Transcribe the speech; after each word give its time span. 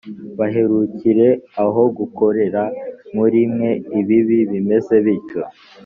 baherukire 0.37 1.27
aho 1.63 1.81
gukorera 1.97 2.61
muri 3.15 3.39
mwe 3.53 3.69
ibibi 3.99 4.39
bimeze 4.51 4.95
bityo. 5.05 5.41